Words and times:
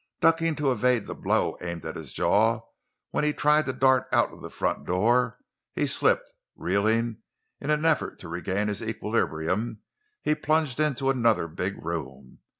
Ducking 0.19 0.55
to 0.55 0.71
evade 0.71 1.05
the 1.05 1.13
blow 1.13 1.59
aimed 1.61 1.85
at 1.85 1.95
his 1.95 2.11
jaw 2.11 2.61
when 3.11 3.23
he 3.23 3.33
tried 3.33 3.67
to 3.67 3.73
dart 3.73 4.07
out 4.11 4.31
of 4.33 4.41
the 4.41 4.49
front 4.49 4.83
door, 4.83 5.37
he 5.75 5.85
slipped. 5.85 6.33
Reeling, 6.55 7.17
in 7.59 7.69
an 7.69 7.85
effort 7.85 8.17
to 8.21 8.27
regain 8.27 8.67
his 8.67 8.81
equilibrium, 8.81 9.83
he 10.23 10.33
plunged 10.33 10.79
into 10.79 11.11
another 11.11 11.47
big 11.47 11.85
room. 11.85 12.39